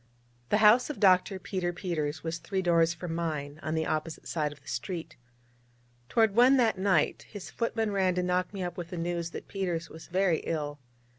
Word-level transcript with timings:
The 0.49 0.57
house 0.65 0.89
of 0.89 0.99
Dr. 0.99 1.37
Peter 1.37 1.71
Peters 1.71 2.23
was 2.23 2.39
three 2.39 2.63
doors 2.63 2.91
from 2.91 3.13
mine, 3.13 3.59
on 3.61 3.75
the 3.75 3.85
opposite 3.85 4.27
side 4.27 4.51
of 4.51 4.59
the 4.59 4.67
street. 4.67 5.15
Toward 6.09 6.35
one 6.35 6.57
that 6.57 6.79
night, 6.79 7.27
his 7.29 7.51
footman 7.51 7.91
ran 7.91 8.15
to 8.15 8.23
knock 8.23 8.51
me 8.51 8.63
up 8.63 8.77
with 8.77 8.89
the 8.89 8.97
news 8.97 9.29
that 9.29 9.47
Peters 9.47 9.91
was 9.91 10.07
very 10.07 10.39
ill. 10.39 10.79